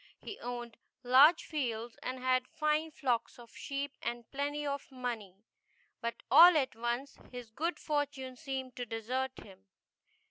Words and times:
He 0.17 0.39
owned 0.39 0.77
large 1.03 1.43
fields, 1.45 1.95
and 2.01 2.17
had 2.17 2.47
fine 2.47 2.89
flocks 2.89 3.37
of 3.37 3.55
sheep, 3.55 3.91
and 4.01 4.27
plenty 4.31 4.65
of 4.65 4.91
money. 4.91 5.35
But 6.01 6.23
all 6.31 6.57
at 6.57 6.75
once 6.75 7.19
his 7.31 7.51
good 7.51 7.77
for 7.77 8.07
tune 8.07 8.35
seemed 8.35 8.75
to 8.77 8.85
desert 8.87 9.37
him. 9.41 9.67